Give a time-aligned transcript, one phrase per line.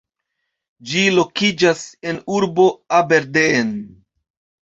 [0.91, 2.67] Ĝi lokiĝas en urbo
[3.01, 3.69] Aberdeen.